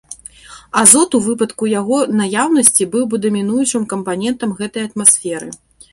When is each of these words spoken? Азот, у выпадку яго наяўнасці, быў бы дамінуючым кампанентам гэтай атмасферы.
Азот, 0.81 1.17
у 1.17 1.21
выпадку 1.25 1.69
яго 1.73 1.99
наяўнасці, 2.21 2.89
быў 2.95 3.03
бы 3.11 3.19
дамінуючым 3.27 3.87
кампанентам 3.95 4.49
гэтай 4.63 4.83
атмасферы. 4.91 5.49